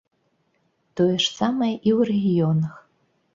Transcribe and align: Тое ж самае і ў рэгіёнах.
Тое 0.99 1.17
ж 1.25 1.27
самае 1.41 1.69
і 1.73 1.89
ў 1.97 2.09
рэгіёнах. 2.11 2.73